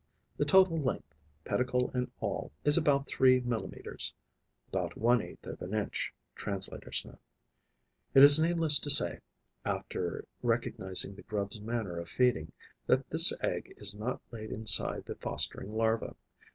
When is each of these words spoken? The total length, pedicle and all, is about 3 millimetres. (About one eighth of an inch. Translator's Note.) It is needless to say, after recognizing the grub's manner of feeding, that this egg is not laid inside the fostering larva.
The 0.37 0.45
total 0.45 0.79
length, 0.79 1.13
pedicle 1.45 1.91
and 1.93 2.09
all, 2.21 2.51
is 2.65 2.75
about 2.75 3.07
3 3.07 3.41
millimetres. 3.41 4.15
(About 4.69 4.97
one 4.97 5.21
eighth 5.21 5.45
of 5.45 5.61
an 5.61 5.75
inch. 5.75 6.11
Translator's 6.33 7.05
Note.) 7.05 7.19
It 8.15 8.23
is 8.23 8.39
needless 8.39 8.79
to 8.79 8.89
say, 8.89 9.19
after 9.63 10.25
recognizing 10.41 11.13
the 11.13 11.21
grub's 11.21 11.61
manner 11.61 11.99
of 11.99 12.09
feeding, 12.09 12.51
that 12.87 13.11
this 13.11 13.31
egg 13.43 13.75
is 13.77 13.93
not 13.93 14.21
laid 14.31 14.49
inside 14.51 15.05
the 15.05 15.13
fostering 15.13 15.71
larva. 15.75 16.15